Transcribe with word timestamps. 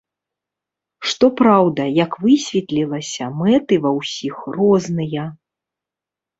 Што 1.11 1.29
праўда, 1.41 1.81
як 2.05 2.17
высветлілася, 2.25 3.23
мэты 3.45 3.81
ва 3.87 3.95
ўсіх 4.01 4.35
розныя. 4.59 5.31